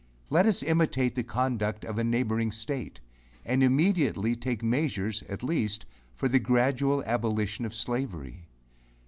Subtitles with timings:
[0.31, 2.99] Let us imitate the conduct of a neighboring state,
[3.45, 5.85] and immediately take measures, at least,
[6.15, 8.47] for the gradual abolition of slavery.